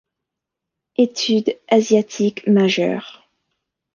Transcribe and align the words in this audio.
Études 0.95 1.59
asiatiques 1.67 2.47
majeure. 2.47 3.29